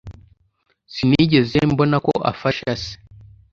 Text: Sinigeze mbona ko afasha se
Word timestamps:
Sinigeze 0.93 1.57
mbona 1.71 1.97
ko 2.05 2.13
afasha 2.31 2.71
se 2.83 2.93